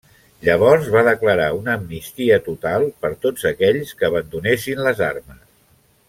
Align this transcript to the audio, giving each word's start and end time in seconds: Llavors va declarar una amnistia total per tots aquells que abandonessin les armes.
Llavors 0.45 0.87
va 0.95 1.01
declarar 1.07 1.49
una 1.57 1.75
amnistia 1.81 2.39
total 2.47 2.87
per 3.05 3.11
tots 3.29 3.45
aquells 3.53 3.91
que 4.01 4.09
abandonessin 4.11 4.81
les 4.89 5.03
armes. 5.13 5.45